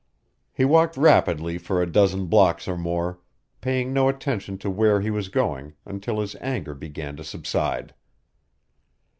He 0.51 0.65
walked 0.65 0.97
rapidly 0.97 1.59
for 1.59 1.79
a 1.79 1.85
dozen 1.85 2.25
blocks 2.25 2.67
or 2.67 2.75
more, 2.75 3.19
paying 3.61 3.93
no 3.93 4.09
attention 4.09 4.57
to 4.57 4.69
where 4.71 4.99
he 4.99 5.11
was 5.11 5.27
going, 5.29 5.75
until 5.85 6.19
his 6.21 6.35
anger 6.37 6.73
began 6.73 7.15
to 7.17 7.23
subside. 7.23 7.93